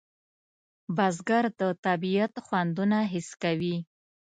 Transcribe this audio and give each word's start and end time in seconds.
بزګر 0.95 1.45
د 1.59 1.61
طبیعت 1.85 2.33
خوندونه 2.45 2.97
حس 3.11 3.29
کوي 3.43 3.75